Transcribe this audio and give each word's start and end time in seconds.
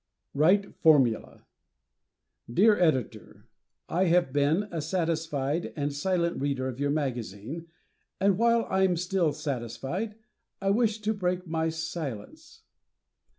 "Right 0.33 0.73
Formula" 0.77 1.45
Dear 2.51 2.75
Editor: 2.75 3.45
I 3.87 4.05
have 4.05 4.33
been 4.33 4.63
a 4.71 4.81
satisfied 4.81 5.71
and 5.75 5.93
silent 5.93 6.41
reader 6.41 6.67
of 6.67 6.79
your 6.79 6.89
magazine, 6.89 7.67
and 8.19 8.35
while 8.39 8.65
I'm 8.71 8.97
still 8.97 9.31
satisfied, 9.31 10.15
I 10.59 10.71
wish 10.71 11.01
to 11.01 11.13
break 11.13 11.45
my 11.45 11.69
silence. 11.69 12.63